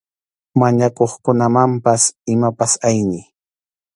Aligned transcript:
Mañakuqkunamanpas 0.59 2.03
imapas 2.33 2.71
ayniy. 2.87 3.23